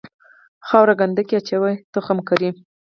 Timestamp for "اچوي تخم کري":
1.39-2.49